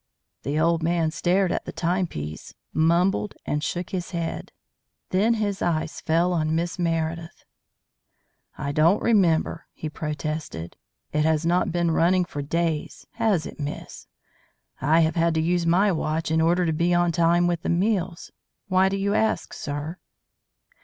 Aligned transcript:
The 0.41 0.59
old 0.59 0.81
man 0.81 1.11
stared 1.11 1.51
at 1.51 1.65
the 1.65 1.71
time 1.71 2.07
piece, 2.07 2.55
mumbled, 2.73 3.35
and 3.45 3.63
shook 3.63 3.91
his 3.91 4.09
head. 4.09 4.51
Then 5.11 5.35
his 5.35 5.61
eyes 5.61 6.01
fell 6.01 6.33
on 6.33 6.55
Miss 6.55 6.79
Meredith. 6.79 7.45
"I 8.57 8.71
don't 8.71 9.03
remember," 9.03 9.67
he 9.73 9.89
protested. 9.89 10.75
"It 11.13 11.23
has 11.23 11.45
not 11.45 11.71
been 11.71 11.91
running 11.91 12.25
for 12.25 12.41
days; 12.41 13.05
has 13.11 13.45
it, 13.45 13.59
Miss? 13.59 14.07
I 14.81 15.01
have 15.01 15.15
had 15.17 15.35
to 15.35 15.39
use 15.39 15.67
my 15.67 15.91
watch 15.91 16.31
in 16.31 16.41
order 16.41 16.65
to 16.65 16.73
be 16.73 16.95
on 16.95 17.11
time 17.11 17.45
with 17.45 17.61
the 17.61 17.69
meals. 17.69 18.31
Why 18.69 18.89
do 18.89 18.97
you 18.97 19.13
ask, 19.13 19.53
sir?" 19.53 19.99